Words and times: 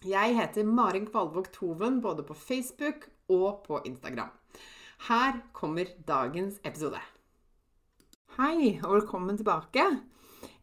Jeg 0.00 0.32
heter 0.32 0.64
Marin 0.64 1.04
Kvalvåg 1.04 1.50
Toven 1.52 1.98
både 2.00 2.22
på 2.24 2.32
Facebook 2.32 3.02
og 3.28 3.58
på 3.66 3.82
Instagram. 3.84 4.30
Her 5.10 5.42
kommer 5.52 5.90
dagens 6.08 6.54
episode. 6.64 6.96
Hei, 8.38 8.78
og 8.80 8.94
velkommen 8.94 9.36
tilbake. 9.36 9.84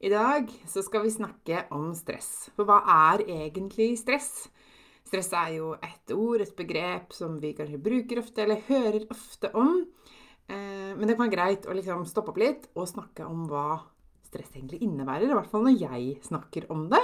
I 0.01 0.09
dag 0.09 0.49
så 0.65 0.81
skal 0.81 1.05
vi 1.05 1.13
snakke 1.13 1.67
om 1.69 1.91
stress. 1.93 2.49
For 2.57 2.65
hva 2.65 2.79
er 3.11 3.27
egentlig 3.27 3.91
stress? 4.01 4.47
Stress 5.05 5.29
er 5.37 5.53
jo 5.59 5.75
et 5.85 6.15
ord, 6.17 6.41
et 6.41 6.57
begrep 6.57 7.13
som 7.13 7.37
vi 7.37 7.53
kanskje 7.53 7.77
bruker 7.77 8.23
ofte, 8.23 8.41
eller 8.41 8.65
hører 8.71 9.05
ofte 9.05 9.53
om. 9.53 9.83
Eh, 10.49 10.97
men 10.97 11.05
det 11.05 11.13
kan 11.13 11.27
være 11.27 11.35
greit 11.37 11.69
å 11.69 11.77
liksom 11.77 12.09
stoppe 12.09 12.33
opp 12.33 12.41
litt 12.41 12.65
og 12.73 12.89
snakke 12.89 13.29
om 13.29 13.45
hva 13.53 13.83
stress 14.27 14.51
egentlig 14.53 14.81
innebærer. 14.85 15.29
I 15.29 15.37
hvert 15.37 15.51
fall 15.51 15.65
når 15.67 15.79
jeg 15.81 16.17
snakker 16.27 16.67
om 16.73 16.87
det. 16.91 17.03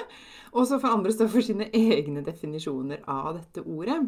Og 0.53 0.67
så 0.69 0.79
får 0.81 0.97
andre 0.97 1.13
stå 1.15 1.29
for 1.31 1.45
sine 1.45 1.69
egne 1.73 2.23
definisjoner 2.25 3.03
av 3.09 3.33
dette 3.37 3.63
ordet. 3.63 3.99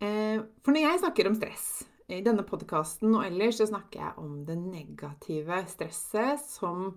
Eh, 0.00 0.42
for 0.64 0.74
når 0.74 0.86
jeg 0.86 1.02
snakker 1.04 1.30
om 1.30 1.38
stress 1.38 1.68
i 2.10 2.22
denne 2.26 2.44
podkasten 2.46 3.14
og 3.14 3.24
ellers, 3.26 3.60
så 3.60 3.68
snakker 3.70 4.02
jeg 4.02 4.18
om 4.22 4.42
det 4.48 4.58
negative 4.58 5.62
stresset 5.70 6.42
som 6.42 6.90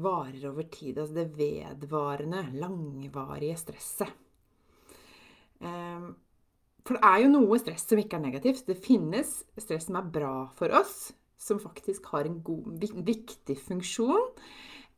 varer 0.00 0.48
over 0.50 0.66
tid. 0.70 0.98
Altså 0.98 1.20
det 1.20 1.30
vedvarende, 1.36 2.46
langvarige 2.56 3.58
stresset. 3.60 4.12
Eh, 5.60 6.10
for 6.86 6.96
det 6.96 7.06
er 7.06 7.22
jo 7.24 7.32
noe 7.34 7.58
stress 7.60 7.84
som 7.86 8.00
ikke 8.00 8.16
er 8.16 8.28
negativt. 8.30 8.64
Det 8.66 8.78
finnes 8.80 9.40
stress 9.60 9.90
som 9.90 9.98
er 10.00 10.12
bra 10.14 10.34
for 10.56 10.72
oss 10.80 11.10
som 11.40 11.60
faktisk 11.60 12.10
har 12.12 12.28
en 12.28 12.40
god, 12.44 12.68
viktig 12.80 13.56
funksjon, 13.64 14.28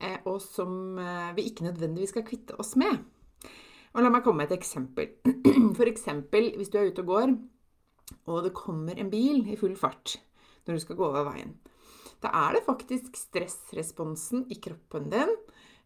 eh, 0.02 0.18
og 0.26 0.40
som 0.42 0.98
eh, 0.98 1.30
vi 1.38 1.46
ikke 1.48 1.68
nødvendigvis 1.68 2.14
skal 2.16 2.26
kvitte 2.26 2.58
oss 2.60 2.74
med. 2.80 2.98
Og 3.92 4.02
La 4.02 4.10
meg 4.10 4.24
komme 4.24 4.42
med 4.42 4.50
et 4.50 4.58
eksempel. 4.58 5.12
Eksempel 5.92 6.54
hvis 6.56 6.70
du 6.72 6.78
er 6.80 6.88
ute 6.90 7.04
og 7.04 7.10
går, 7.12 7.34
og 8.26 8.38
det 8.46 8.54
kommer 8.56 8.98
en 8.98 9.10
bil 9.12 9.46
i 9.52 9.58
full 9.60 9.76
fart 9.78 10.16
når 10.66 10.78
du 10.78 10.82
skal 10.84 10.98
gå 10.98 11.04
over 11.06 11.26
veien. 11.28 11.52
Da 12.22 12.30
er 12.38 12.56
det 12.56 12.66
faktisk 12.66 13.16
stressresponsen 13.18 14.46
i 14.54 14.58
kroppen 14.62 15.10
din, 15.12 15.34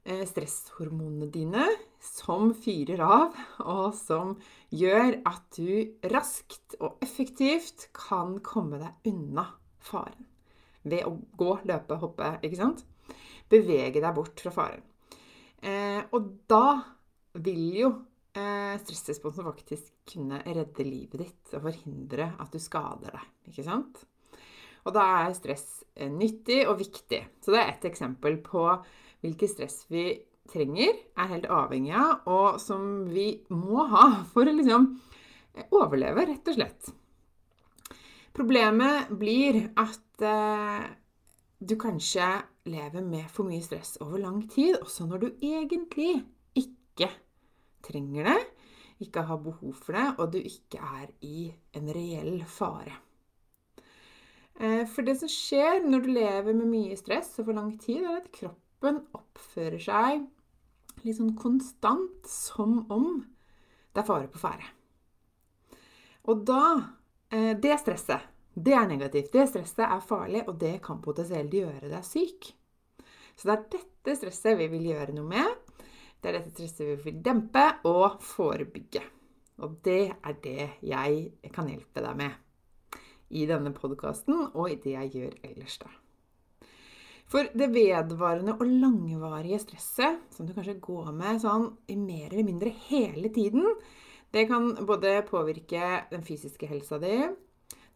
eh, 0.05 0.23
stresshormonene 0.29 1.29
dine, 1.33 1.67
som 2.01 2.53
fyrer 2.55 3.03
av, 3.03 3.37
og 3.65 3.91
som 3.99 4.37
gjør 4.71 5.19
at 5.27 5.59
du 5.59 6.09
raskt 6.13 6.79
og 6.81 7.03
effektivt 7.05 7.89
kan 7.97 8.39
komme 8.45 8.81
deg 8.85 9.13
unna 9.13 9.49
faren 9.81 10.36
ved 10.87 11.07
å 11.07 11.15
gå, 11.39 11.53
løpe, 11.69 11.99
hoppe, 12.01 12.37
ikke 12.47 12.61
sant? 12.61 12.85
Bevege 13.51 14.03
deg 14.03 14.17
bort 14.17 14.43
fra 14.43 14.53
faren. 14.55 14.85
Eh, 15.63 16.03
og 16.15 16.29
da 16.51 16.79
vil 17.43 17.65
jo 17.81 17.89
eh, 18.37 18.77
stressresponsen 18.81 19.47
faktisk 19.47 19.93
kunne 20.13 20.43
redde 20.45 20.87
livet 20.87 21.23
ditt 21.23 21.57
og 21.57 21.67
forhindre 21.69 22.31
at 22.43 22.53
du 22.53 22.61
skader 22.63 23.17
deg, 23.17 23.33
ikke 23.51 23.67
sant? 23.67 24.05
Og 24.87 24.95
da 24.95 25.05
er 25.25 25.35
stress 25.35 25.67
eh, 25.97 26.11
nyttig 26.13 26.63
og 26.71 26.79
viktig. 26.81 27.23
Så 27.43 27.55
det 27.55 27.63
er 27.63 27.73
ett 27.73 27.89
eksempel 27.89 28.39
på 28.45 28.69
hvilke 29.25 29.49
stress 29.51 29.83
vi 29.91 30.13
trenger, 30.47 30.95
er 31.19 31.33
helt 31.33 31.49
avhengig 31.51 31.95
av, 31.99 32.21
og 32.31 32.61
som 32.63 33.07
vi 33.11 33.33
må 33.51 33.87
ha 33.91 34.07
for 34.31 34.47
å 34.47 34.55
liksom 34.55 34.93
eh, 35.57 35.67
overleve, 35.75 36.29
rett 36.31 36.53
og 36.53 36.59
slett. 36.59 36.93
Problemet 38.37 39.09
blir 39.17 39.63
at 39.81 40.25
eh, 40.29 40.83
du 41.57 41.73
kanskje 41.81 42.27
lever 42.69 43.01
med 43.01 43.31
for 43.33 43.49
mye 43.49 43.65
stress 43.65 43.95
over 44.05 44.21
lang 44.21 44.43
tid, 44.51 44.77
også 44.77 45.07
når 45.09 45.23
du 45.23 45.29
egentlig 45.41 46.19
ikke 46.53 47.09
trenger 47.87 48.29
det, 48.29 48.43
ikke 49.07 49.25
har 49.29 49.41
behov 49.41 49.73
for 49.81 49.97
det, 49.97 50.07
og 50.19 50.35
du 50.35 50.39
ikke 50.39 50.81
er 50.85 51.09
i 51.25 51.49
en 51.77 51.89
reell 51.97 52.43
fare. 52.45 52.99
Eh, 54.61 54.85
for 54.89 55.05
det 55.09 55.17
som 55.21 55.33
skjer 55.33 55.85
når 55.85 56.05
du 56.05 56.13
lever 56.13 56.53
med 56.53 56.69
mye 56.69 56.97
stress 57.01 57.35
over 57.41 57.57
lang 57.57 57.73
tid, 57.81 58.05
er 58.05 58.21
at 58.21 58.31
kroppen 58.37 59.01
oppfører 59.17 59.81
seg 59.81 60.27
litt 61.05 61.17
sånn 61.17 61.37
konstant 61.41 62.29
som 62.29 62.83
om 62.93 63.23
det 63.97 64.05
er 64.05 64.09
fare 64.09 64.29
på 64.29 64.41
ferde. 64.45 64.69
Og 66.29 66.45
da 66.45 66.63
det 67.31 67.79
stresset, 67.83 68.29
det 68.57 68.73
er 68.73 68.87
negativt. 68.89 69.33
Det 69.33 69.49
stresset 69.51 69.85
er 69.85 70.05
farlig, 70.05 70.45
og 70.49 70.57
det 70.61 70.79
kan 70.85 71.03
potensielt 71.05 71.53
gjøre 71.53 71.91
deg 71.91 72.07
syk. 72.07 72.53
Så 73.37 73.49
det 73.49 73.57
er 73.57 73.67
dette 73.77 74.17
stresset 74.17 74.57
vi 74.57 74.71
vil 74.73 74.89
gjøre 74.93 75.17
noe 75.17 75.29
med. 75.29 75.83
Det 76.23 76.31
er 76.31 76.39
dette 76.39 76.55
stresset 76.55 76.87
vi 76.89 76.97
vil 77.11 77.21
dempe 77.25 77.67
og 77.89 78.17
forebygge. 78.25 79.05
Og 79.61 79.79
det 79.85 80.03
er 80.15 80.41
det 80.45 80.71
jeg 80.85 81.53
kan 81.53 81.69
hjelpe 81.69 82.05
deg 82.05 82.17
med 82.17 82.43
i 83.37 83.45
denne 83.49 83.73
podkasten 83.75 84.53
og 84.53 84.69
i 84.71 84.79
det 84.81 84.93
jeg 84.95 85.15
gjør 85.17 85.39
ellers, 85.49 85.79
da. 85.83 85.91
For 87.27 87.49
det 87.59 87.73
vedvarende 87.75 88.55
og 88.55 88.69
langvarige 88.71 89.59
stresset, 89.65 90.21
som 90.31 90.47
du 90.47 90.53
kanskje 90.55 90.77
går 90.79 91.11
med 91.17 91.41
sånn 91.43 91.73
mer 92.05 92.29
eller 92.31 92.47
mindre 92.47 92.71
hele 92.87 93.33
tiden, 93.35 93.67
det 94.37 94.45
kan 94.51 94.69
både 94.87 95.23
påvirke 95.25 96.05
den 96.11 96.25
fysiske 96.27 96.69
helsa 96.69 96.99
di, 97.01 97.17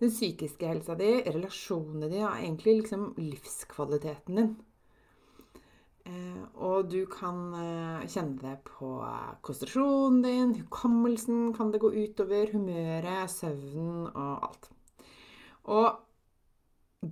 den 0.00 0.12
psykiske 0.12 0.64
helsa 0.64 0.96
di, 0.96 1.12
relasjonene 1.28 2.08
dine 2.08 2.28
og 2.30 2.38
egentlig 2.38 2.78
liksom 2.80 3.10
livskvaliteten 3.20 4.38
din. 4.40 4.50
Eh, 6.08 6.44
og 6.64 6.88
du 6.88 7.02
kan 7.12 7.42
eh, 7.58 8.06
kjenne 8.08 8.40
det 8.40 8.54
på 8.70 8.94
konsentrasjonen 9.44 10.22
din, 10.25 10.54
hukommelsen 10.62 11.50
kan 11.56 11.75
det 11.75 11.82
gå 11.82 11.92
utover, 11.92 12.54
humøret, 12.54 13.28
søvnen 13.34 14.06
og 14.08 14.48
alt. 14.48 14.70
Og 15.69 15.90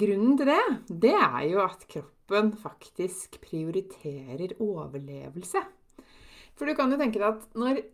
grunnen 0.01 0.41
til 0.41 0.55
det, 0.55 0.63
det 1.05 1.13
er 1.19 1.43
jo 1.51 1.61
at 1.67 1.85
kroppen 1.85 2.55
faktisk 2.57 3.43
prioriterer 3.45 4.57
overlevelse. 4.57 5.61
For 6.57 6.65
du 6.67 6.75
kan 6.75 6.91
jo 6.91 6.99
tenke 6.99 7.21
deg 7.21 7.29
at 7.37 7.61
når 7.61 7.85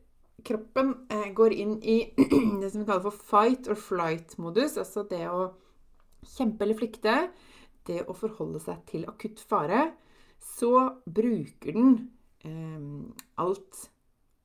kroppen 0.45 0.95
eh, 1.13 1.31
går 1.37 1.53
inn 1.53 1.77
i 1.83 1.99
det 2.61 2.71
som 2.71 2.83
vi 2.83 2.87
kaller 2.89 3.05
for 3.07 3.19
fight 3.33 3.69
or 3.71 3.79
flight-modus. 3.79 4.79
Altså 4.81 5.05
det 5.11 5.25
å 5.31 5.49
kjempe 6.35 6.65
eller 6.65 6.79
flykte, 6.79 7.17
det 7.89 8.05
å 8.09 8.17
forholde 8.17 8.63
seg 8.65 8.81
til 8.89 9.05
akutt 9.11 9.43
fare, 9.45 9.91
så 10.45 10.73
bruker 11.07 11.77
den 11.77 11.93
eh, 12.45 12.81
alt 13.41 13.85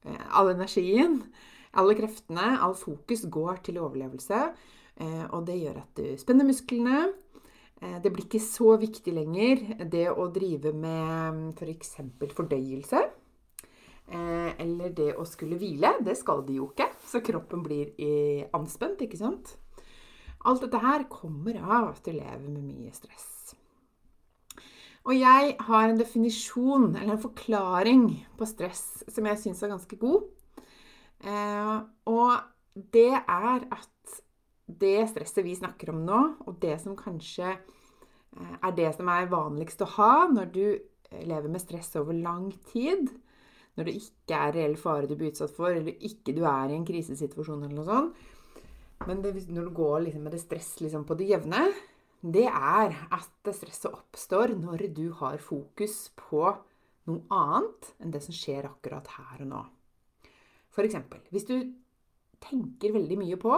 eh, 0.06 0.26
All 0.36 0.52
energien, 0.54 1.22
alle 1.80 1.96
kreftene, 1.98 2.56
all 2.60 2.76
fokus 2.78 3.26
går 3.30 3.64
til 3.68 3.82
overlevelse. 3.82 4.44
Eh, 5.00 5.26
og 5.32 5.46
det 5.48 5.60
gjør 5.60 5.82
at 5.84 6.00
du 6.00 6.14
spenner 6.20 6.48
musklene. 6.48 7.10
Eh, 7.82 7.98
det 8.04 8.12
blir 8.12 8.26
ikke 8.26 8.44
så 8.44 8.76
viktig 8.80 9.14
lenger 9.16 9.64
det 9.92 10.08
å 10.12 10.28
drive 10.34 10.74
med 10.76 11.60
f.eks. 11.60 11.96
For 12.20 12.38
fordøyelse. 12.42 13.04
Eh, 14.10 14.52
eller 14.64 14.94
det 14.98 15.12
å 15.22 15.26
skulle 15.30 15.60
hvile. 15.62 15.96
Det 16.06 16.18
skal 16.18 16.44
de 16.48 16.60
jo 16.60 16.72
ikke, 16.72 16.90
så 17.06 17.22
kroppen 17.26 17.62
blir 17.66 17.94
anspent, 18.58 19.02
ikke 19.06 19.20
sant? 19.20 19.56
Alt 20.48 20.64
dette 20.64 20.80
her 20.80 21.04
kommer 21.12 21.58
av 21.60 21.92
at 21.92 22.06
du 22.06 22.14
lever 22.16 22.48
med 22.48 22.64
mye 22.64 22.94
stress. 22.96 23.28
Og 25.08 25.16
jeg 25.16 25.56
har 25.66 25.88
en 25.88 26.00
definisjon, 26.00 26.92
eller 26.96 27.16
en 27.16 27.22
forklaring, 27.22 28.04
på 28.38 28.48
stress 28.48 29.04
som 29.10 29.28
jeg 29.30 29.42
syns 29.42 29.64
er 29.64 29.74
ganske 29.74 30.00
god. 30.00 30.28
Eh, 31.24 31.78
og 32.12 32.86
det 32.94 33.12
er 33.18 33.66
at 33.66 34.20
det 34.80 35.08
stresset 35.10 35.44
vi 35.44 35.58
snakker 35.58 35.92
om 35.94 36.04
nå, 36.06 36.20
og 36.46 36.60
det 36.62 36.78
som 36.84 36.98
kanskje 37.00 37.56
eh, 37.56 38.56
er 38.62 38.76
det 38.78 38.92
som 38.96 39.10
er 39.12 39.32
vanligst 39.32 39.82
å 39.84 39.90
ha 39.98 40.14
når 40.32 40.54
du 40.54 40.66
lever 41.26 41.50
med 41.50 41.64
stress 41.64 41.90
over 42.00 42.14
lang 42.14 42.52
tid, 42.70 43.10
når 43.80 43.88
det 43.88 43.96
ikke 44.02 44.36
er 44.36 44.56
reell 44.58 44.76
fare 44.80 45.08
du 45.08 45.16
blir 45.16 45.32
utsatt 45.32 45.54
for, 45.56 45.72
eller 45.72 45.96
ikke 46.04 46.36
du 46.36 46.44
er 46.44 46.70
i 46.70 46.76
en 46.76 46.88
krisesituasjon 46.88 47.64
eller 47.64 47.78
noe 47.78 47.88
sånt, 47.88 48.26
men 49.08 49.22
det, 49.24 49.32
når 49.48 49.70
du 49.70 49.76
går 49.78 50.02
liksom 50.06 50.26
med 50.28 50.36
det 50.36 50.42
stress 50.44 50.74
liksom 50.84 51.06
på 51.08 51.16
det 51.16 51.30
jevne, 51.30 51.70
det 52.20 52.48
er 52.50 52.96
at 53.16 53.52
stresset 53.56 53.94
oppstår 53.94 54.52
når 54.60 54.90
du 54.92 55.06
har 55.22 55.40
fokus 55.40 56.10
på 56.20 56.44
noe 57.10 57.22
annet 57.32 57.94
enn 58.04 58.12
det 58.12 58.22
som 58.26 58.36
skjer 58.36 58.68
akkurat 58.68 59.08
her 59.16 59.46
og 59.46 59.54
nå. 59.54 59.62
F.eks. 60.76 61.00
hvis 61.32 61.48
du 61.48 61.56
tenker 62.44 62.94
veldig 62.96 63.18
mye 63.20 63.40
på 63.40 63.56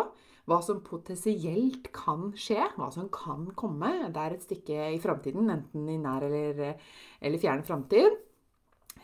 hva 0.49 0.57
som 0.65 0.81
potensielt 0.85 1.89
kan 1.93 2.31
skje, 2.37 2.61
hva 2.77 2.89
som 2.93 3.09
kan 3.13 3.49
komme, 3.57 3.91
det 4.13 4.21
er 4.21 4.35
et 4.35 4.45
stykke 4.45 4.87
i 4.95 5.01
framtiden, 5.01 5.49
enten 5.53 5.89
i 5.89 5.99
nær 6.01 6.25
eller, 6.27 6.77
eller 7.21 7.41
fjern 7.41 7.65
framtid, 7.65 8.17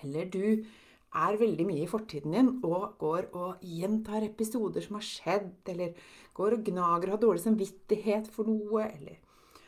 eller 0.06 0.30
du 0.34 0.66
er 1.16 1.40
veldig 1.40 1.66
mye 1.70 1.84
i 1.86 1.90
fortiden 1.90 2.36
din 2.36 2.50
og 2.68 2.98
går 3.02 3.30
og 3.38 3.64
gjentar 3.64 4.26
episoder 4.28 4.84
som 4.84 5.00
har 5.00 5.06
skjedd, 5.08 5.54
eller 5.72 5.96
går 6.38 6.58
og 6.58 6.66
gnager 6.68 7.10
og 7.10 7.16
har 7.16 7.24
dårlig 7.24 7.44
samvittighet 7.46 8.28
for 8.34 8.50
noe, 8.50 8.88
eller 8.90 9.20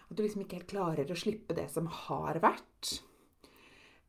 at 0.10 0.18
du 0.18 0.24
liksom 0.24 0.44
ikke 0.44 0.60
helt 0.60 0.74
klarer 0.74 1.14
å 1.14 1.20
slippe 1.20 1.56
det 1.58 1.70
som 1.72 1.88
har 2.08 2.42
vært. 2.44 3.00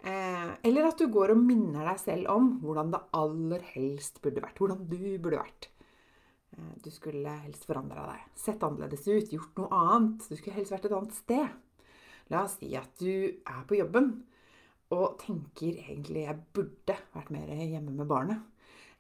Eh, 0.01 0.53
eller 0.65 0.89
at 0.89 1.01
du 1.01 1.11
går 1.13 1.35
og 1.35 1.43
minner 1.45 1.85
deg 1.85 1.99
selv 2.01 2.31
om 2.33 2.55
hvordan 2.63 2.95
det 2.95 3.03
aller 3.17 3.67
helst 3.75 4.23
burde 4.25 4.43
vært. 4.45 4.61
Hvordan 4.61 4.87
du 4.89 4.97
burde 5.21 5.43
vært. 5.43 5.69
Eh, 6.57 6.73
du 6.81 6.89
skulle 6.93 7.35
helst 7.45 7.67
forandra 7.69 8.07
deg. 8.15 8.23
Sett 8.39 8.65
annerledes 8.65 9.05
ut. 9.11 9.35
Gjort 9.35 9.61
noe 9.61 9.83
annet. 9.93 10.25
Du 10.25 10.39
skulle 10.39 10.57
helst 10.57 10.73
vært 10.73 10.89
et 10.89 10.97
annet 10.97 11.19
sted. 11.19 11.53
La 12.33 12.47
oss 12.47 12.57
si 12.61 12.73
at 12.79 12.91
du 13.03 13.13
er 13.29 13.63
på 13.69 13.77
jobben 13.77 14.15
og 14.91 15.21
tenker 15.23 15.77
egentlig 15.79 16.25
jeg 16.25 16.39
burde 16.55 16.97
vært 17.15 17.31
mer 17.35 17.53
hjemme 17.55 17.95
med 17.95 18.09
barnet. 18.11 18.41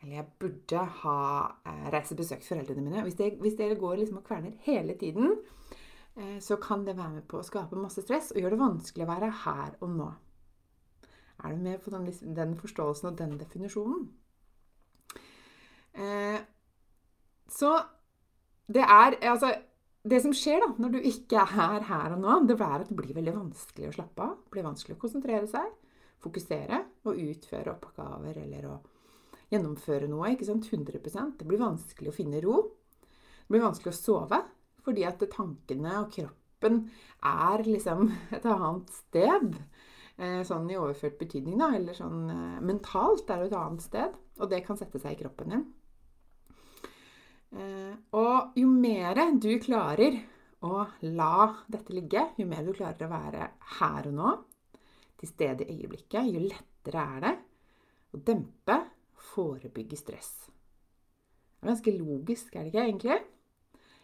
Eller 0.00 0.20
jeg 0.20 0.28
burde 0.40 0.84
ha 1.02 1.16
eh, 1.68 1.88
reist 1.92 2.14
og 2.14 2.20
besøkt 2.22 2.46
foreldrene 2.46 2.84
mine. 2.84 3.02
Hvis, 3.04 3.56
dere 3.58 3.78
går 3.78 3.98
liksom 4.00 4.20
og 4.22 4.24
kverner 4.24 4.54
hele 4.64 4.96
tiden, 5.00 5.34
eh, 6.16 6.38
så 6.40 6.56
kan 6.62 6.86
det 6.86 6.96
være 6.96 7.18
med 7.18 7.26
på 7.28 7.40
å 7.40 7.46
skape 7.46 7.76
masse 7.76 8.04
stress 8.06 8.30
og 8.32 8.40
gjøre 8.40 8.56
det 8.56 8.62
vanskelig 8.62 9.06
å 9.06 9.10
være 9.10 9.32
her 9.44 9.74
og 9.80 9.92
nå. 9.98 10.08
Er 11.44 11.56
du 11.56 11.64
med 11.64 11.82
på 11.82 11.92
den, 11.92 12.08
den 12.36 12.56
forståelsen 12.56 13.10
og 13.10 13.18
den 13.18 13.36
definisjonen? 13.40 14.08
Eh, 15.98 16.38
så 17.50 17.74
det 18.70 18.84
er 18.86 19.16
Altså 19.26 19.50
det 20.06 20.20
som 20.24 20.32
skjer 20.32 20.62
da, 20.62 20.70
når 20.80 20.94
du 20.94 21.06
ikke 21.10 21.42
er 21.42 21.82
her 21.84 22.14
og 22.14 22.20
nå, 22.22 22.36
det 22.48 22.56
er 22.56 22.78
at 22.78 22.88
det 22.88 22.96
blir 22.96 23.16
veldig 23.16 23.34
vanskelig 23.36 23.90
å 23.90 23.96
slappe 23.98 24.24
av. 24.24 24.36
Blir 24.52 24.64
vanskelig 24.64 24.96
å 24.96 25.00
konsentrere 25.02 25.48
seg, 25.50 25.66
fokusere 26.20 26.80
og 27.08 27.20
utføre 27.20 27.74
oppgaver 27.74 28.40
eller 28.42 28.68
å 28.68 28.78
gjennomføre 29.50 30.08
noe. 30.10 30.32
ikke 30.32 30.48
sant, 30.48 30.68
100% 30.70 31.38
Det 31.38 31.48
blir 31.48 31.60
vanskelig 31.60 32.12
å 32.12 32.16
finne 32.16 32.40
ro. 32.44 32.56
Det 33.00 33.50
blir 33.50 33.66
vanskelig 33.66 33.94
å 33.94 34.00
sove 34.00 34.42
fordi 34.80 35.04
at 35.04 35.20
tankene 35.32 35.98
og 36.00 36.12
kroppen 36.14 36.86
er 37.26 37.64
liksom 37.66 38.08
et 38.36 38.46
annet 38.48 38.94
sted. 38.94 39.58
Eh, 40.20 40.40
sånn 40.44 40.68
i 40.70 40.78
overført 40.78 41.18
betydning, 41.20 41.58
da. 41.60 41.72
Eller 41.76 41.96
sånn 41.96 42.24
eh, 42.32 42.62
mentalt 42.64 43.28
er 43.30 43.44
det 43.44 43.50
et 43.50 43.60
annet 43.60 43.84
sted. 43.84 44.16
Og 44.40 44.50
det 44.52 44.62
kan 44.66 44.78
sette 44.80 45.00
seg 45.00 45.16
i 45.16 45.20
kroppen 45.22 45.54
din. 45.54 45.66
Eh, 47.50 47.94
og 48.16 48.58
jo 48.58 48.68
mer 48.70 49.18
du 49.40 49.50
klarer 49.62 50.20
å 50.60 50.84
la 51.08 51.34
dette 51.72 51.94
ligge, 51.96 52.28
jo 52.36 52.46
mer 52.46 52.66
du 52.66 52.74
klarer 52.76 53.06
å 53.06 53.10
være 53.10 53.46
her 53.80 54.08
og 54.10 54.16
nå, 54.16 54.32
til 55.20 55.28
stede 55.28 55.66
i 55.66 55.76
øyeblikket, 55.76 56.32
jo 56.32 56.40
lettere 56.42 57.04
er 57.16 57.26
det 57.26 57.34
å 58.16 58.22
dempe, 58.26 58.78
forebygge 59.30 59.98
stress. 60.00 60.32
Det 61.60 61.66
er 61.68 61.74
ganske 61.74 61.92
logisk, 61.98 62.54
er 62.56 62.64
det 62.64 62.72
ikke 62.72 62.86
egentlig? 62.88 63.18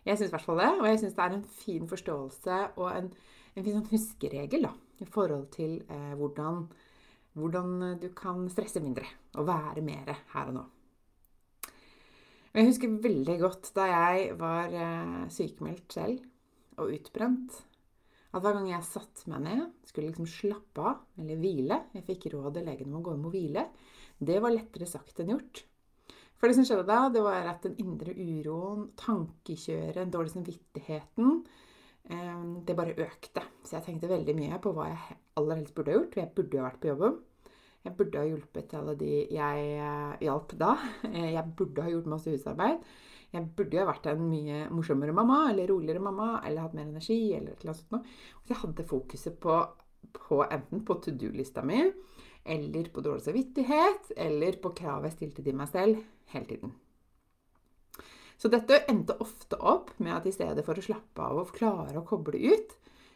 Jeg 0.07 0.19
syns 0.19 0.31
i 0.31 0.35
hvert 0.37 0.45
fall 0.47 0.61
det. 0.61 0.71
Og 0.79 0.87
jeg 0.87 1.01
syns 1.03 1.17
det 1.17 1.25
er 1.25 1.35
en 1.35 1.47
fin 1.65 1.89
forståelse 1.91 2.59
og 2.77 2.91
en, 2.93 3.09
en 3.57 3.65
fin 3.67 3.79
sånn 3.79 3.89
huskeregel 3.91 4.69
da, 4.69 4.73
i 5.03 5.09
forhold 5.09 5.49
til 5.57 5.79
eh, 5.91 6.13
hvordan, 6.21 6.63
hvordan 7.35 7.77
du 8.03 8.11
kan 8.17 8.47
stresse 8.53 8.83
mindre 8.85 9.09
og 9.35 9.49
være 9.49 9.83
mer 9.87 10.13
her 10.35 10.53
og 10.53 10.59
nå. 10.61 10.67
Og 12.53 12.61
jeg 12.61 12.71
husker 12.71 13.01
veldig 13.05 13.39
godt 13.43 13.73
da 13.77 13.89
jeg 13.91 14.37
var 14.41 14.73
eh, 14.73 15.25
sykemeldt 15.33 15.99
selv 15.99 16.23
og 16.81 16.93
utbrent, 16.93 17.59
at 18.37 18.45
hver 18.45 18.59
gang 18.59 18.69
jeg 18.71 18.89
satte 18.89 19.31
meg 19.33 19.45
ned, 19.45 19.63
skulle 19.89 20.11
liksom 20.11 20.29
slappe 20.31 20.83
av 20.83 21.23
eller 21.23 21.41
hvile 21.41 21.81
Jeg 21.97 22.07
fikk 22.07 22.29
råd 22.35 22.61
av 22.61 22.67
legen 22.69 22.93
om 22.93 23.01
å 23.01 23.05
gå 23.07 23.15
hjem 23.15 23.29
og 23.29 23.35
hvile. 23.35 23.65
Det 24.17 24.39
var 24.43 24.55
lettere 24.55 24.89
sagt 24.89 25.21
enn 25.21 25.35
gjort. 25.35 25.63
For 26.37 26.49
det 26.49 26.59
som 26.59 26.67
skjedde 26.69 26.89
da, 26.89 27.07
det 27.13 27.23
var 27.25 27.49
at 27.49 27.65
den 27.65 27.79
indre 27.81 28.13
uroen, 28.13 28.91
tankekjøret, 29.01 30.11
dårlig 30.13 30.35
samvittigheten 30.35 31.39
eh, 32.13 32.43
Det 32.67 32.77
bare 32.77 32.97
økte. 33.07 33.45
Så 33.65 33.79
jeg 33.79 33.87
tenkte 33.87 34.13
veldig 34.13 34.37
mye 34.37 34.61
på 34.63 34.75
hva 34.77 34.91
jeg 34.93 35.19
aller 35.41 35.63
helst 35.63 35.75
burde 35.77 35.93
ha 35.93 35.99
gjort. 35.99 36.21
Jeg 36.21 36.33
burde 36.37 36.61
ha 36.61 36.69
vært 36.69 36.83
på 36.83 36.93
jobben. 36.93 37.19
Jeg 37.87 37.95
burde 37.97 38.19
ha 38.19 38.27
hjulpet 38.27 38.73
alle 38.75 38.97
de 38.99 39.11
jeg 39.31 39.67
uh, 39.79 40.17
hjalp 40.25 40.57
da. 40.59 40.73
Eh, 41.09 41.33
jeg 41.37 41.57
burde 41.59 41.85
ha 41.87 41.93
gjort 41.93 42.11
masse 42.17 42.33
husarbeid. 42.33 42.83
Jeg 43.37 43.51
burde 43.57 43.81
ha 43.83 43.87
vært 43.91 44.09
en 44.11 44.23
mye 44.31 44.63
morsommere 44.73 45.15
mamma 45.17 45.43
eller 45.51 45.69
roligere 45.71 46.03
mamma 46.03 46.41
eller 46.41 46.65
hatt 46.65 46.77
mer 46.79 46.89
energi. 46.89 47.35
eller 47.37 47.53
et 47.53 47.61
eller 47.61 47.75
annet 47.75 47.83
sånt. 47.83 47.93
noe. 47.93 48.17
Så 48.43 48.55
jeg 48.55 48.63
hadde 48.63 48.89
fokuset 48.91 49.39
på, 49.43 49.59
på 50.17 50.41
enten 50.47 50.85
på 50.87 50.99
to 51.05 51.13
do-lista 51.13 51.65
mi 51.67 51.83
eller 52.47 52.91
på 52.95 53.03
dårlig 53.03 53.27
samvittighet 53.27 54.13
eller 54.17 54.59
på 54.63 54.71
kravet 54.79 55.11
jeg 55.11 55.17
stilte 55.17 55.45
til 55.47 55.57
meg 55.59 55.71
selv 55.71 56.03
hele 56.33 56.47
tiden. 56.47 56.75
Så 58.37 58.51
dette 58.53 58.85
endte 58.91 59.17
ofte 59.23 59.59
opp 59.59 59.95
med 59.99 60.13
at 60.15 60.27
i 60.29 60.35
stedet 60.35 60.65
for 60.65 60.77
å 60.77 60.85
slappe 60.85 61.25
av 61.25 61.41
og 61.41 61.55
klare 61.57 61.99
å 61.99 62.07
koble 62.07 62.39
ut, 62.53 62.75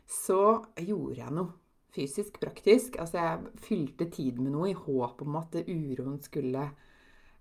så 0.08 0.64
gjorde 0.80 1.20
jeg 1.20 1.34
noe 1.36 1.52
fysisk, 1.94 2.40
praktisk. 2.42 2.96
Altså, 3.02 3.20
jeg 3.20 3.60
fylte 3.66 4.08
tid 4.10 4.40
med 4.40 4.54
noe 4.54 4.70
i 4.72 4.78
håp 4.78 5.22
om 5.26 5.36
at 5.38 5.54
uroen 5.60 6.18
skulle, 6.24 6.70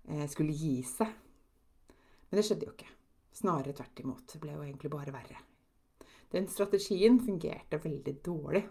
eh, 0.06 0.26
skulle 0.28 0.52
gi 0.52 0.82
seg. 0.86 1.08
Men 2.30 2.40
det 2.40 2.46
skjedde 2.46 2.68
jo 2.68 2.74
ikke. 2.74 2.90
Snarere 3.40 3.74
tvert 3.76 4.02
imot. 4.02 4.26
Det 4.30 4.40
ble 4.42 4.54
jo 4.56 4.64
egentlig 4.64 4.90
bare 4.92 5.14
verre. 5.14 5.40
Den 6.30 6.46
strategien 6.50 7.18
fungerte 7.22 7.80
veldig 7.82 8.14
dårlig. 8.26 8.62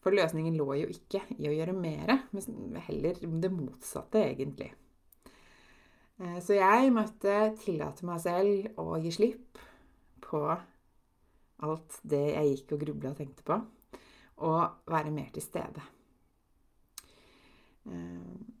For 0.00 0.14
løsningen 0.14 0.56
lå 0.56 0.68
jo 0.78 0.90
ikke 0.92 1.24
i 1.36 1.48
å 1.50 1.54
gjøre 1.54 1.74
mer, 1.76 2.14
men 2.32 2.78
heller 2.86 3.18
det 3.18 3.50
motsatte, 3.52 4.22
egentlig. 4.22 4.70
Eh, 6.22 6.38
så 6.44 6.56
jeg 6.56 6.94
måtte 6.94 7.34
tillate 7.60 8.06
meg 8.06 8.22
selv 8.22 8.80
å 8.80 8.96
gi 9.02 9.12
slipp 9.14 9.60
på 10.24 10.42
alt 10.48 11.98
det 12.06 12.24
jeg 12.30 12.54
gikk 12.54 12.76
og 12.76 12.82
grubla 12.84 13.12
og 13.12 13.20
tenkte 13.20 13.44
på 13.46 13.58
og 14.46 14.90
være 14.90 15.10
mer 15.10 15.32
til 15.34 15.42
stede. 15.42 15.82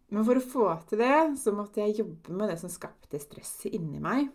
Men 0.08 0.24
for 0.24 0.40
å 0.40 0.44
få 0.44 0.68
til 0.88 1.02
det, 1.02 1.16
så 1.40 1.52
måtte 1.52 1.82
jeg 1.82 1.98
jobbe 2.00 2.32
med 2.36 2.48
det 2.52 2.58
som 2.60 2.72
skapte 2.72 3.20
stresset 3.20 3.74
inni 3.76 4.00
meg. 4.00 4.30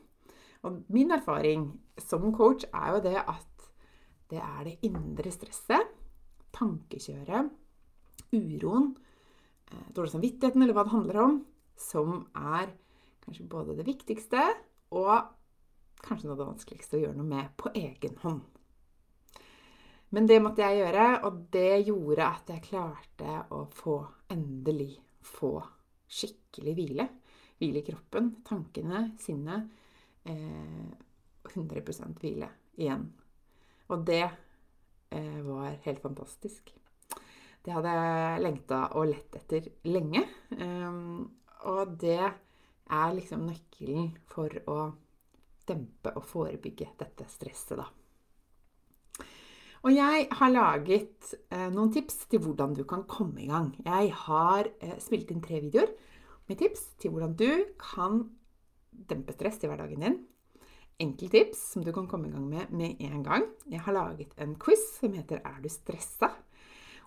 Og 0.64 0.84
min 0.94 1.12
erfaring 1.12 1.66
som 2.00 2.30
coach 2.36 2.68
er 2.70 2.94
jo 2.94 3.02
det 3.08 3.18
at 3.20 3.68
det 4.32 4.40
er 4.42 4.62
det 4.68 4.78
indre 4.88 5.34
stresset, 5.34 5.90
tankekjøret, 6.54 7.50
uroen, 8.34 8.94
eh, 9.72 9.88
dårlig 9.94 10.14
samvittigheten, 10.14 10.62
eller 10.62 10.78
hva 10.78 10.86
det 10.86 10.94
handler 10.94 11.20
om, 11.22 11.46
som 11.76 12.28
er 12.36 12.72
kanskje 13.26 13.50
både 13.50 13.76
det 13.78 13.86
viktigste 13.88 14.42
og 14.94 15.34
kanskje 16.04 16.28
noe 16.28 16.36
av 16.36 16.42
det 16.42 16.50
vanskeligste 16.52 16.98
å 16.98 17.04
gjøre 17.04 17.18
noe 17.18 17.30
med 17.30 17.54
på 17.58 17.72
egen 17.74 18.18
hånd. 18.22 18.42
Men 20.14 20.28
det 20.30 20.42
måtte 20.46 20.62
jeg 20.62 20.84
gjøre, 20.84 21.06
og 21.26 21.46
det 21.54 21.88
gjorde 21.88 22.28
at 22.28 22.52
jeg 22.54 22.66
klarte 22.68 23.38
å 23.56 23.64
få 23.74 23.98
endelig 24.34 24.92
få 25.26 25.56
skikkelig 26.10 26.76
hvile. 26.78 27.08
Hvile 27.60 27.82
i 27.82 27.88
kroppen, 27.88 28.30
tankene, 28.46 29.06
sinnet. 29.22 29.72
Eh, 30.30 30.88
100% 31.54 32.22
hvile 32.22 32.48
igjen. 32.80 33.10
Og 33.92 34.06
det 34.08 34.24
eh, 34.24 35.40
var 35.46 35.76
helt 35.84 36.02
fantastisk. 36.04 36.74
Det 37.64 37.72
hadde 37.72 37.92
jeg 37.96 38.44
lengta 38.44 38.80
og 39.00 39.08
lett 39.12 39.36
etter 39.40 39.70
lenge. 39.88 40.26
Um, 40.60 41.30
og 41.72 41.96
det 42.02 42.20
er 42.20 43.14
liksom 43.16 43.46
nøkkelen 43.48 44.10
for 44.28 44.52
å 44.68 44.80
dempe 45.68 46.12
og 46.20 46.26
forebygge 46.28 46.90
dette 47.00 47.28
stresset, 47.32 47.78
da. 47.80 47.88
Og 49.84 49.92
jeg 49.92 50.28
har 50.32 50.52
laget 50.52 51.34
eh, 51.52 51.68
noen 51.74 51.92
tips 51.92 52.22
til 52.32 52.40
hvordan 52.40 52.76
du 52.78 52.86
kan 52.88 53.04
komme 53.10 53.42
i 53.44 53.50
gang. 53.50 53.74
Jeg 53.84 54.14
har 54.16 54.70
eh, 54.80 54.96
spilt 55.04 55.32
inn 55.34 55.44
tre 55.44 55.60
videoer 55.60 55.92
med 56.48 56.60
tips 56.62 56.86
til 57.04 57.12
hvordan 57.12 57.34
du 57.36 57.50
kan 57.82 58.22
dempe 59.10 59.36
stress 59.36 59.60
i 59.60 59.68
hverdagen 59.68 60.06
din. 60.06 60.16
Enkle 61.04 61.28
tips 61.34 61.66
som 61.74 61.84
du 61.84 61.92
kan 61.92 62.08
komme 62.08 62.30
i 62.30 62.32
gang 62.32 62.46
med 62.48 62.72
med 62.72 63.02
en 63.04 63.26
gang. 63.26 63.50
Jeg 63.68 63.84
har 63.84 63.98
laget 63.98 64.32
en 64.38 64.56
quiz 64.56 64.86
som 65.02 65.14
heter 65.14 65.42
'Er 65.44 65.60
du 65.62 65.70
stressa?' 65.70 66.32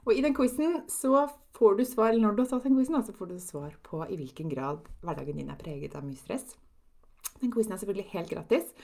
Og 0.06 0.14
i 0.14 0.20
den 0.20 0.34
quizen 0.34 0.82
så 0.88 1.26
får 1.56 1.78
du 1.78 1.84
svar, 1.84 2.12
når 2.12 2.36
du 2.36 2.42
har 2.42 2.50
tatt 2.50 2.62
den 2.62 2.76
quizen, 2.76 3.02
så 3.02 3.12
får 3.12 3.26
du 3.26 3.40
svar 3.40 3.72
på 3.82 4.04
i 4.06 4.16
hvilken 4.16 4.48
grad 4.48 4.78
hverdagen 5.02 5.36
din 5.36 5.50
er 5.50 5.56
preget 5.56 5.96
av 5.96 6.04
mye 6.04 6.16
stress. 6.16 6.56
Den 7.40 7.50
quizen 7.50 7.72
er 7.72 7.78
selvfølgelig 7.78 8.12
helt 8.12 8.30
gratis. 8.30 8.74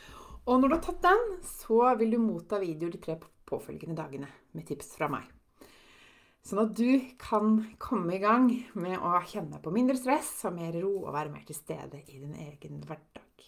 Og 0.47 0.61
når 0.61 0.69
du 0.69 0.75
har 0.75 0.83
tatt 0.83 1.03
den, 1.03 1.23
så 1.47 1.95
vil 1.99 2.11
du 2.11 2.19
motta 2.19 2.59
videoer 2.59 2.91
de 2.91 2.99
tre 2.99 3.17
påfølgende 3.53 3.99
dagene 3.99 4.33
med 4.57 4.67
tips 4.69 4.97
fra 4.97 5.11
meg. 5.13 5.29
Sånn 6.43 6.65
at 6.65 6.73
du 6.75 6.99
kan 7.23 7.61
komme 7.79 8.17
i 8.17 8.23
gang 8.23 8.49
med 8.75 8.97
å 8.99 9.15
kjenne 9.31 9.61
på 9.63 9.71
mindre 9.75 9.95
stress 10.01 10.41
og 10.49 10.57
mer 10.57 10.75
ro 10.83 10.97
og 11.05 11.13
være 11.15 11.31
mer 11.31 11.45
til 11.47 11.55
stede 11.55 12.01
i 12.09 12.19
din 12.19 12.35
egen 12.49 12.81
hverdag. 12.83 13.45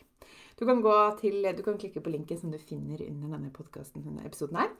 Du 0.54 0.62
kan, 0.68 0.78
til, 1.18 1.42
du 1.42 1.62
kan 1.66 1.78
klikke 1.80 1.98
på 2.04 2.12
linken 2.14 2.38
som 2.38 2.52
du 2.54 2.60
finner 2.62 3.02
under 3.08 3.34
denne 3.34 3.50
podkasten-episoden 3.56 4.60
her. 4.60 4.70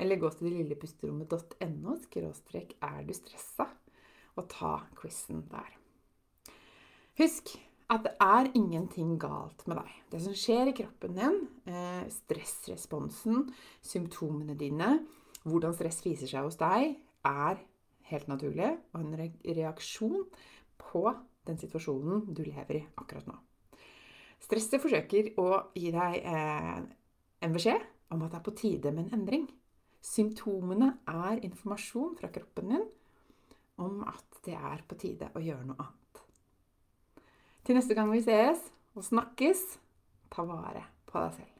Eller 0.00 0.16
gå 0.16 0.30
til 0.32 0.54
lillepusterommet.no 0.54 1.98
skråstrek 2.06 2.72
er 2.80 3.02
du 3.04 3.12
stressa 3.12 3.68
og 4.40 4.46
ta 4.48 4.78
quizen 4.96 5.44
der. 5.50 5.76
Husk 7.20 7.52
at 7.90 8.04
det 8.06 8.12
er 8.22 8.50
ingenting 8.54 9.16
galt 9.20 9.64
med 9.66 9.80
deg. 9.80 9.94
Det 10.12 10.20
som 10.22 10.36
skjer 10.36 10.70
i 10.70 10.76
kroppen 10.76 11.16
din, 11.16 11.40
eh, 11.66 12.04
stressresponsen, 12.14 13.48
symptomene 13.82 14.54
dine, 14.58 15.06
hvordan 15.44 15.74
stress 15.74 16.00
viser 16.04 16.30
seg 16.30 16.46
hos 16.46 16.58
deg, 16.60 16.96
er 17.26 17.58
helt 18.10 18.28
naturlig 18.28 18.70
og 18.94 19.00
en 19.00 19.30
reaksjon 19.44 20.24
på 20.78 21.04
den 21.46 21.58
situasjonen 21.58 22.32
du 22.34 22.42
lever 22.44 22.78
i 22.78 22.86
akkurat 22.96 23.26
nå. 23.26 23.36
Stresset 24.40 24.80
forsøker 24.80 25.34
å 25.40 25.48
gi 25.76 25.90
deg 25.92 26.20
eh, 26.24 26.80
en 27.42 27.56
beskjed 27.56 27.82
om 28.10 28.22
at 28.22 28.32
det 28.32 28.40
er 28.40 28.46
på 28.46 28.56
tide 28.56 28.92
med 28.94 29.06
en 29.08 29.20
endring. 29.20 29.46
Symptomene 30.00 30.94
er 31.10 31.42
informasjon 31.44 32.16
fra 32.18 32.30
kroppen 32.32 32.72
din 32.72 32.86
om 33.80 34.02
at 34.08 34.40
det 34.44 34.56
er 34.56 34.84
på 34.88 34.96
tide 35.00 35.30
å 35.34 35.42
gjøre 35.42 35.66
noe 35.66 35.76
annet. 35.80 35.99
Til 37.64 37.76
neste 37.76 37.94
gang 37.94 38.12
vi 38.12 38.22
sees 38.24 38.62
og 38.96 39.04
snakkes, 39.06 39.64
ta 40.32 40.44
vare 40.48 40.86
på 41.06 41.20
deg 41.20 41.40
selv. 41.40 41.59